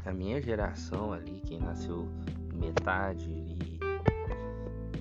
[0.05, 2.09] a minha geração ali, quem nasceu
[2.55, 3.70] metade ali,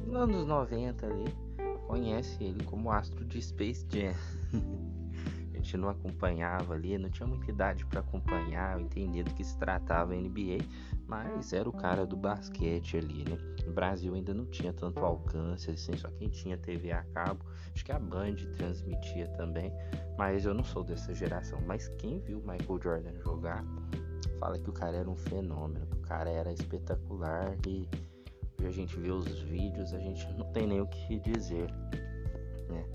[0.10, 1.26] nos anos 90 ali,
[1.88, 4.14] conhece ele como astro de Space Jam.
[5.54, 9.58] a gente não acompanhava ali, não tinha muita idade para acompanhar, entender do que se
[9.58, 10.66] tratava a NBA,
[11.08, 13.38] mas era o cara do basquete ali, né?
[13.66, 17.86] No Brasil ainda não tinha tanto alcance, assim, só quem tinha TV a cabo, acho
[17.86, 19.72] que a Band transmitia também,
[20.18, 21.60] mas eu não sou dessa geração.
[21.68, 23.64] Mas quem viu Michael Jordan jogar
[24.40, 27.88] fala que o cara era um fenômeno, que o cara era espetacular e
[28.66, 31.72] a gente vê os vídeos, a gente não tem nem o que dizer,
[32.70, 32.86] né?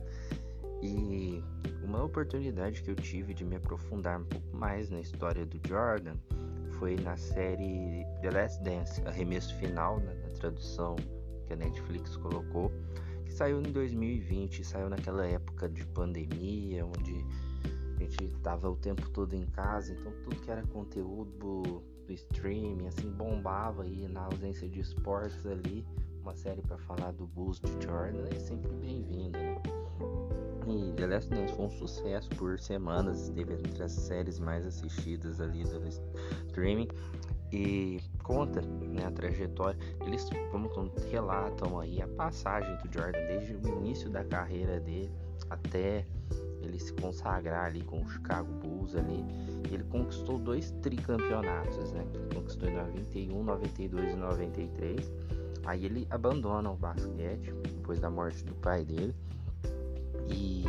[0.83, 1.43] E
[1.83, 6.17] uma oportunidade que eu tive de me aprofundar um pouco mais na história do Jordan
[6.79, 10.97] foi na série The Last Dance, Arremesso Final, né, na tradução
[11.47, 12.73] que a Netflix colocou,
[13.25, 17.25] que saiu em 2020, saiu naquela época de pandemia, onde
[18.21, 23.11] gente tava o tempo todo em casa, então tudo que era conteúdo do streaming, assim,
[23.11, 25.85] bombava aí na ausência de esportes ali,
[26.23, 29.63] uma série para falar do Bulls de Jordan é sempre bem-vinda, né?
[30.67, 35.39] E The Last Dance foi um sucesso por semanas, esteve entre as séries mais assistidas
[35.41, 35.87] ali do
[36.49, 36.89] streaming
[37.53, 39.79] e conta né, a trajetória.
[40.07, 40.71] Eles como
[41.11, 45.13] relatam aí a passagem do Jordan desde o início da carreira dele
[45.51, 46.07] até
[46.65, 49.25] ele se consagrar ali com o Chicago Bulls ali.
[49.71, 52.05] Ele conquistou dois tricampeonatos, né?
[52.35, 55.13] Conquistou em 91, 92 e 93.
[55.65, 59.15] Aí ele abandona o basquete depois da morte do pai dele
[60.29, 60.65] e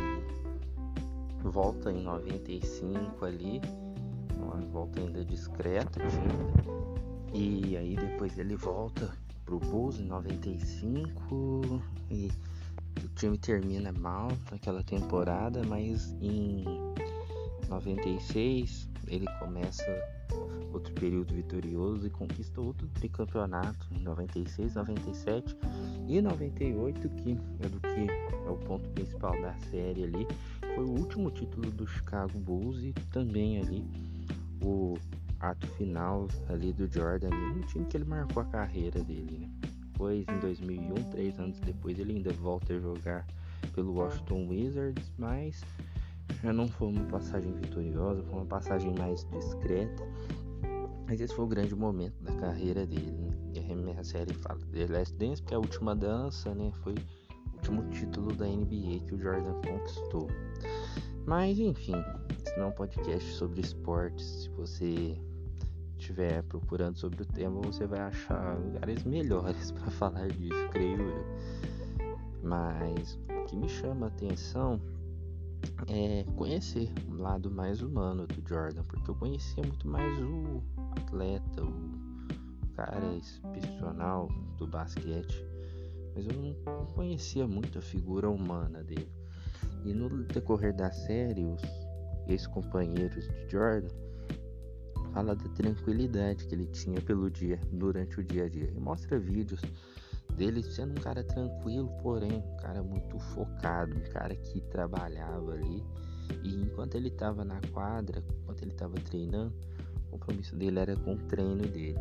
[1.42, 3.60] volta em 95 ali,
[4.36, 6.86] uma volta ainda discreta, tímida.
[7.32, 9.12] E aí depois ele volta
[9.44, 12.30] pro Bulls em 95 e
[13.16, 16.64] time termina mal naquela temporada, mas em
[17.68, 19.84] 96 ele começa
[20.72, 25.56] outro período vitorioso e conquista outro tricampeonato em 96, 97
[26.06, 28.10] e 98, que é do que
[28.46, 30.26] é o ponto principal da série ali.
[30.74, 33.82] Foi o último título do Chicago Bulls e também ali
[34.62, 34.98] o
[35.40, 39.55] ato final ali do Jordan, no time que ele marcou a carreira dele, né?
[39.96, 43.26] Depois, em 2001, três anos depois, ele ainda volta a jogar
[43.74, 45.64] pelo Washington Wizards, mas
[46.42, 50.06] já não foi uma passagem vitoriosa, foi uma passagem mais discreta.
[51.06, 53.10] Mas esse foi o grande momento da carreira dele.
[53.10, 53.30] Né?
[53.54, 56.70] E a série fala The Last Dance, porque é a última dança, né?
[56.82, 60.28] Foi o último título da NBA que o Jordan conquistou.
[61.24, 61.94] Mas enfim,
[62.44, 64.42] esse não é um podcast sobre esportes.
[64.42, 65.18] Se você
[65.98, 71.26] estiver procurando sobre o tema, você vai achar lugares melhores para falar disso, creio eu.
[72.42, 74.80] Mas o que me chama a atenção
[75.88, 80.62] é conhecer o lado mais humano do Jordan, porque eu conhecia muito mais o
[80.96, 84.28] atleta, o cara excepcional
[84.58, 85.44] do basquete,
[86.14, 89.10] mas eu não conhecia muito a figura humana dele.
[89.84, 91.62] E no decorrer da série, os
[92.28, 94.05] ex-companheiros de Jordan
[95.16, 98.70] fala da tranquilidade que ele tinha pelo dia, durante o dia a dia.
[98.76, 99.62] E mostra vídeos
[100.36, 105.82] dele sendo um cara tranquilo, porém um cara muito focado, um cara que trabalhava ali.
[106.44, 109.54] E enquanto ele estava na quadra, enquanto ele estava treinando,
[110.08, 111.98] o compromisso dele era com o treino dele.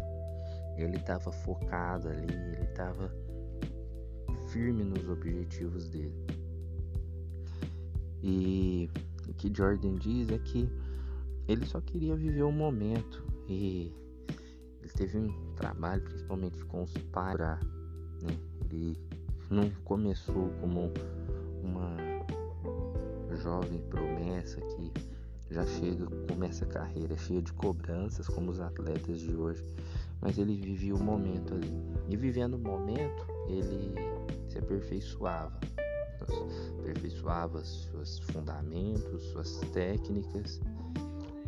[0.75, 3.09] Ele estava focado ali, ele estava
[4.49, 6.13] firme nos objetivos dele.
[8.21, 8.89] E
[9.25, 10.69] o que Jordan diz é que
[11.47, 13.93] ele só queria viver o momento e
[14.81, 18.37] ele teve um trabalho principalmente com os pais né?
[18.63, 18.97] ele
[19.49, 20.91] não começou como
[21.63, 21.95] uma
[23.37, 24.91] jovem promessa que
[25.51, 29.63] já chega começa a carreira cheia de cobranças como os atletas de hoje
[30.21, 31.71] mas ele vivia o momento ali
[32.09, 33.93] e vivendo o momento ele
[34.55, 35.59] se aperfeiçoava.
[36.79, 40.59] Aperfeiçoava seus fundamentos, suas técnicas.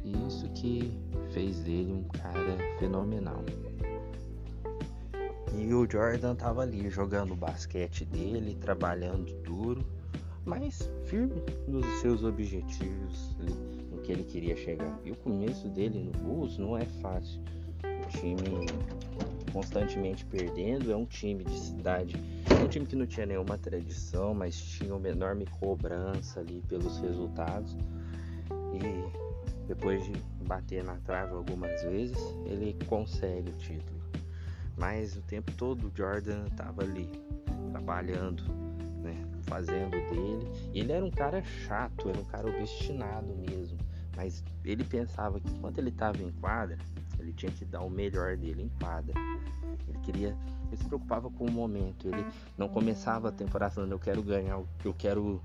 [0.07, 0.97] E isso que
[1.31, 3.43] fez dele um cara fenomenal.
[5.53, 9.85] E o Jordan tava ali jogando o basquete dele, trabalhando duro,
[10.45, 13.35] mas firme nos seus objetivos,
[13.91, 14.97] no que ele queria chegar.
[15.03, 17.41] E o começo dele no Bulls não é fácil.
[17.83, 18.65] O time
[19.51, 22.15] constantemente perdendo, é um time de cidade,
[22.49, 26.99] é um time que não tinha nenhuma tradição, mas tinha uma enorme cobrança ali pelos
[26.99, 27.75] resultados.
[28.73, 29.26] E
[29.67, 30.13] depois de
[30.45, 34.01] bater na trave algumas vezes, ele consegue o título.
[34.77, 37.09] Mas o tempo todo o Jordan estava ali,
[37.71, 38.43] trabalhando,
[39.01, 39.25] né?
[39.43, 40.47] Fazendo dele.
[40.73, 43.77] Ele era um cara chato, era um cara obstinado mesmo.
[44.15, 46.77] Mas ele pensava que enquanto ele estava em quadra,
[47.19, 49.13] ele tinha que dar o melhor dele em quadra.
[49.87, 50.37] Ele queria.
[50.67, 52.07] Ele se preocupava com o momento.
[52.07, 52.25] Ele
[52.57, 55.41] não começava a temporada falando eu quero ganhar, eu quero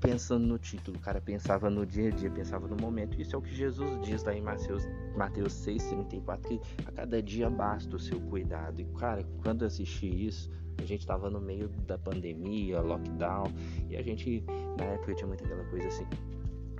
[0.00, 3.20] pensando no título, o cara pensava no dia a dia, pensava no momento.
[3.20, 4.84] Isso é o que Jesus diz lá em Mateus,
[5.16, 8.80] Mateus 6,34, que a cada dia basta o seu cuidado.
[8.80, 13.52] E, cara, quando eu assisti isso, a gente tava no meio da pandemia, lockdown,
[13.88, 14.44] e a gente,
[14.78, 16.06] na época, tinha muito aquela coisa assim,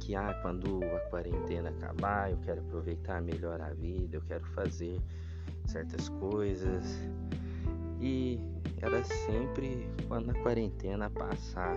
[0.00, 5.00] que ah, quando a quarentena acabar, eu quero aproveitar melhor a vida, eu quero fazer
[5.66, 6.84] certas coisas.
[8.00, 8.40] E
[8.80, 11.76] era sempre quando a quarentena passar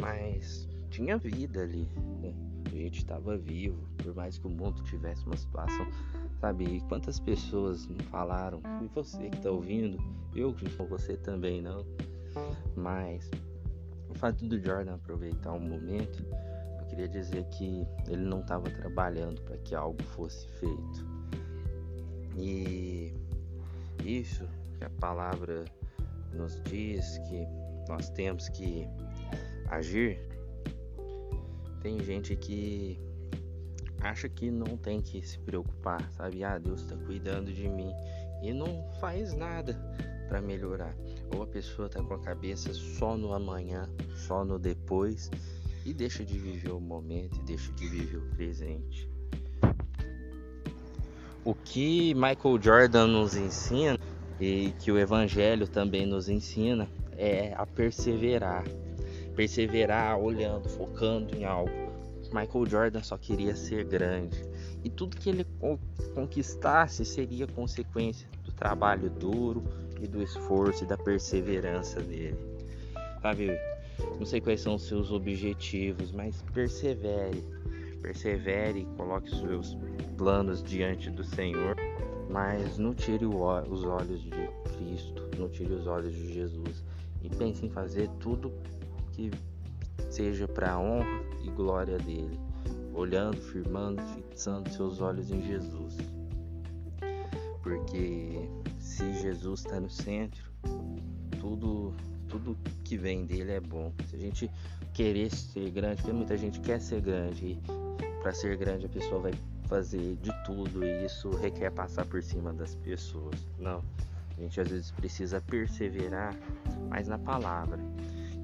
[0.00, 1.88] mas tinha vida ali,
[2.20, 2.34] né?
[2.66, 5.86] A gente estava vivo, por mais que o mundo tivesse uma situação,
[6.40, 6.64] sabe?
[6.64, 8.60] E quantas pessoas não falaram?
[8.82, 9.98] E você que está ouvindo,
[10.34, 11.84] eu com você também não.
[12.76, 13.30] Mas
[14.08, 16.24] o fato do Jordan aproveitar um momento,
[16.78, 21.06] eu queria dizer que ele não estava trabalhando para que algo fosse feito.
[22.36, 23.12] E
[24.04, 24.48] isso
[24.78, 25.64] que a palavra
[26.32, 27.46] nos diz que
[27.88, 28.86] nós temos que
[29.72, 30.18] agir,
[31.80, 32.98] tem gente que
[34.00, 36.44] acha que não tem que se preocupar, sabe?
[36.44, 37.92] Ah, Deus está cuidando de mim
[38.42, 39.74] e não faz nada
[40.28, 40.94] para melhorar.
[41.34, 45.30] Ou a pessoa tá com a cabeça só no amanhã, só no depois
[45.84, 49.08] e deixa de viver o momento e deixa de viver o presente.
[51.44, 53.98] O que Michael Jordan nos ensina
[54.38, 58.64] e que o Evangelho também nos ensina é a perseverar
[59.34, 61.92] perseverar olhando, focando em algo.
[62.32, 64.42] Michael Jordan só queria ser grande
[64.82, 65.46] e tudo que ele
[66.14, 69.62] conquistasse seria consequência do trabalho duro
[70.00, 72.38] e do esforço e da perseverança dele.
[73.20, 73.50] Sabe,
[74.18, 77.44] não sei quais são os seus objetivos, mas persevere,
[78.00, 79.78] persevere, coloque os seus
[80.16, 81.76] planos diante do Senhor,
[82.28, 84.30] mas não tire os olhos de
[84.76, 86.82] Cristo, não tire os olhos de Jesus
[87.22, 88.52] e pense em fazer tudo
[90.10, 92.38] seja para a honra e glória dele,
[92.94, 95.96] olhando, firmando, fixando seus olhos em Jesus.
[97.62, 98.48] Porque
[98.78, 100.50] se Jesus está no centro,
[101.40, 101.94] tudo
[102.28, 103.92] tudo que vem dele é bom.
[104.06, 104.50] Se a gente
[104.94, 107.60] querer ser grande, porque muita gente quer ser grande
[108.22, 109.32] para ser grande a pessoa vai
[109.68, 113.36] fazer de tudo e isso requer passar por cima das pessoas.
[113.58, 113.82] Não.
[114.36, 116.34] A gente às vezes precisa perseverar
[116.88, 117.78] mais na palavra.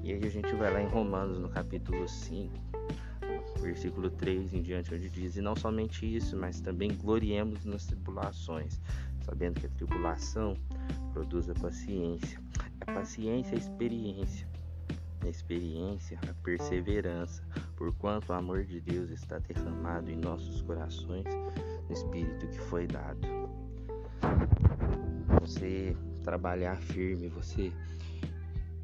[0.09, 2.51] E aí a gente vai lá em Romanos, no capítulo 5,
[3.61, 8.81] versículo 3 em diante, onde diz: E não somente isso, mas também gloriemos nas tribulações,
[9.21, 10.57] sabendo que a tribulação
[11.13, 12.41] produz a paciência.
[12.81, 14.47] A paciência é a experiência.
[15.21, 17.43] A experiência, a perseverança,
[17.75, 21.25] porquanto o amor de Deus está derramado em nossos corações
[21.87, 23.19] no Espírito que foi dado.
[25.39, 27.71] Você trabalhar firme, você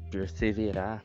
[0.08, 1.02] perseverar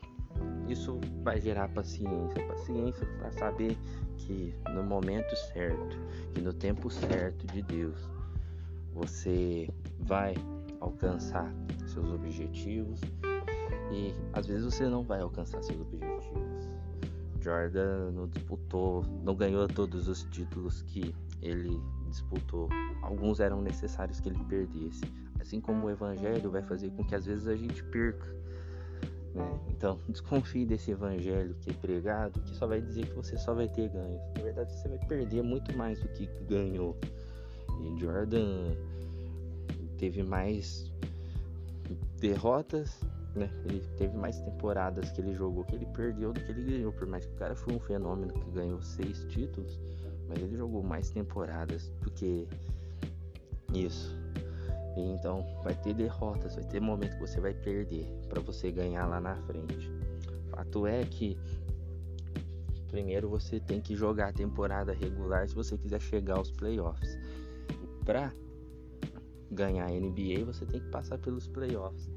[0.68, 3.76] isso vai gerar paciência, paciência para saber
[4.16, 5.96] que no momento certo,
[6.34, 8.08] que no tempo certo de Deus,
[8.94, 9.68] você
[10.00, 10.34] vai
[10.80, 11.52] alcançar
[11.86, 13.00] seus objetivos
[13.92, 16.70] e às vezes você não vai alcançar seus objetivos.
[17.40, 22.68] Jordan não disputou, não ganhou todos os títulos que ele disputou.
[23.02, 25.02] Alguns eram necessários que ele perdesse.
[25.40, 28.41] Assim como o evangelho vai fazer com que às vezes a gente perca
[29.34, 29.60] né?
[29.68, 33.68] Então, desconfie desse evangelho que é pregado, que só vai dizer que você só vai
[33.68, 34.20] ter ganhos.
[34.36, 36.96] Na verdade, você vai perder muito mais do que ganhou.
[37.80, 38.74] E Jordan
[39.98, 40.90] teve mais
[42.18, 43.00] derrotas,
[43.34, 43.50] né?
[43.64, 46.92] Ele teve mais temporadas que ele jogou que ele perdeu do que ele ganhou.
[46.92, 49.80] Por mais que o cara foi um fenômeno que ganhou seis títulos,
[50.28, 52.46] mas ele jogou mais temporadas do que
[53.72, 54.16] isso.
[54.96, 59.20] Então vai ter derrotas, vai ter momento que você vai perder para você ganhar lá
[59.20, 59.90] na frente.
[60.50, 61.38] Fato é que
[62.88, 67.18] primeiro você tem que jogar a temporada regular se você quiser chegar aos playoffs.
[68.04, 68.32] Para
[69.50, 72.10] ganhar a NBA, você tem que passar pelos playoffs.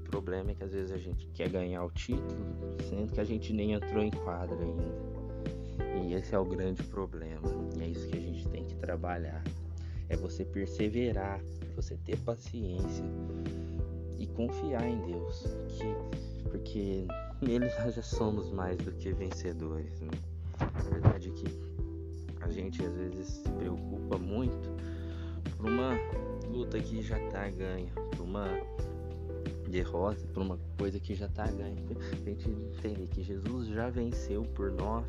[0.00, 3.24] O problema é que às vezes a gente quer ganhar o título, sendo que a
[3.24, 5.12] gente nem entrou em quadra ainda.
[6.04, 7.48] E esse é o grande problema.
[7.76, 9.42] E é isso que a gente tem que trabalhar.
[10.12, 11.40] É você perseverar,
[11.74, 13.04] você ter paciência
[14.18, 17.06] e confiar em Deus, que, porque
[17.40, 19.98] nele nós já somos mais do que vencedores.
[20.00, 20.10] Né?
[20.58, 21.72] A verdade é que
[22.42, 24.70] a gente às vezes se preocupa muito
[25.56, 25.94] por uma
[26.46, 28.46] luta que já tá ganha, por uma
[29.66, 31.82] derrota, por uma coisa que já tá ganha.
[32.12, 35.06] A gente entender que Jesus já venceu por nós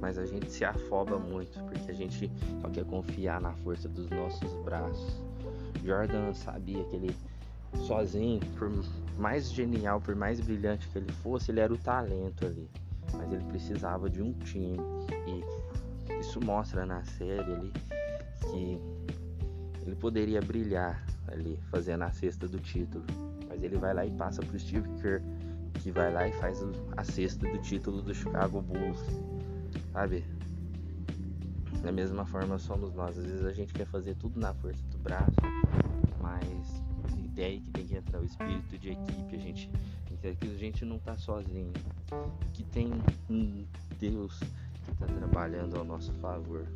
[0.00, 4.08] mas a gente se afoba muito porque a gente só quer confiar na força dos
[4.10, 5.20] nossos braços.
[5.84, 7.16] Jordan sabia que ele
[7.86, 8.70] sozinho, por
[9.18, 12.68] mais genial, por mais brilhante que ele fosse, ele era o talento ali,
[13.12, 14.78] mas ele precisava de um time.
[15.26, 17.72] E isso mostra na série ali
[18.50, 18.80] que
[19.86, 23.04] ele poderia brilhar ali fazendo a cesta do título,
[23.48, 25.22] mas ele vai lá e passa pro Steve Kerr
[25.74, 26.64] que vai lá e faz
[26.96, 29.00] a cesta do título do Chicago Bulls
[29.98, 30.24] sabe?
[31.82, 33.18] Da mesma forma somos nós.
[33.18, 35.34] Às vezes a gente quer fazer tudo na força do braço,
[36.20, 36.84] mas
[37.36, 39.34] é que tem que entrar o espírito de equipe.
[39.34, 39.70] A gente
[40.20, 41.72] que a gente não tá sozinho,
[42.52, 42.90] que tem
[43.30, 43.64] um
[44.00, 44.38] Deus
[44.84, 46.66] que está trabalhando ao nosso favor,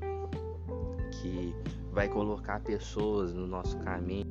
[1.11, 1.53] que
[1.93, 4.31] vai colocar pessoas no nosso caminho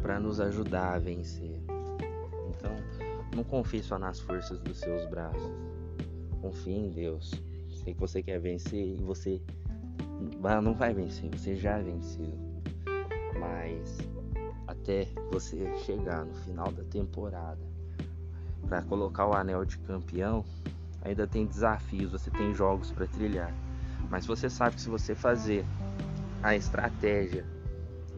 [0.00, 1.71] para nos ajudar a vencer.
[3.34, 5.50] Não confie só nas forças dos seus braços.
[6.40, 7.30] Confie em Deus.
[7.70, 9.40] Sei que você quer vencer e você
[10.62, 12.38] não vai vencer, você já venceu.
[13.38, 13.98] Mas
[14.66, 17.60] até você chegar no final da temporada
[18.68, 20.44] para colocar o anel de campeão,
[21.02, 23.52] ainda tem desafios, você tem jogos para trilhar.
[24.10, 25.64] Mas você sabe que se você fazer
[26.42, 27.44] a estratégia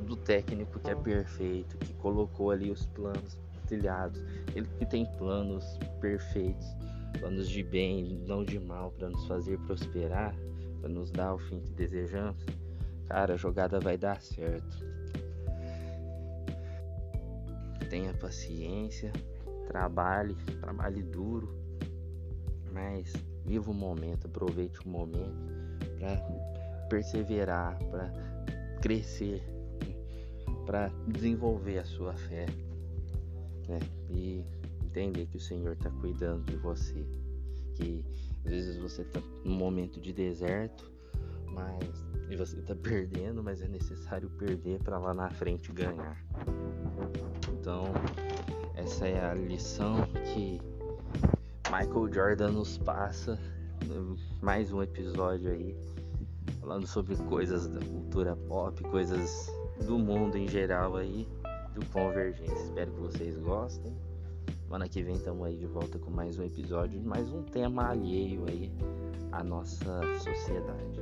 [0.07, 4.23] do técnico que é perfeito, que colocou ali os planos trilhados.
[4.55, 6.67] Ele que tem planos perfeitos,
[7.19, 10.35] planos de bem, não de mal, para nos fazer prosperar,
[10.81, 12.45] para nos dar o fim que desejamos.
[13.09, 14.85] Cara, a jogada vai dar certo.
[17.91, 19.13] Tenha paciência,
[19.69, 21.55] trabalhe, trabalhe duro,
[22.73, 23.13] mas
[23.45, 25.37] viva o momento, aproveite o momento
[25.99, 26.17] para
[26.89, 28.13] perseverar, para
[28.81, 29.43] crescer,
[30.67, 32.47] para desenvolver a sua fé
[33.69, 33.81] né?
[34.11, 34.45] E
[34.85, 37.05] entender que o Senhor está cuidando de você.
[37.75, 38.05] Que
[38.45, 40.91] às vezes você está num momento de deserto,
[41.47, 46.25] mas e você está perdendo, mas é necessário perder para lá na frente ganhar.
[47.53, 47.85] Então,
[48.75, 50.61] essa é a lição que
[51.71, 53.39] Michael Jordan nos passa.
[54.41, 55.77] Mais um episódio aí
[56.61, 59.53] falando sobre coisas da cultura pop, coisas
[59.87, 61.29] do mundo em geral aí
[61.75, 62.55] do Convergência.
[62.55, 63.93] Espero que vocês gostem.
[64.63, 68.45] Semana que vem estamos aí de volta com mais um episódio, mais um tema alheio
[68.49, 68.73] aí
[69.33, 71.01] à nossa sociedade.